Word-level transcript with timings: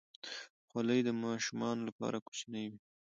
خولۍ 0.67 0.99
د 1.03 1.09
ماشومانو 1.25 1.81
لپاره 1.89 2.17
کوچنۍ 2.27 2.65
وي. 2.71 2.79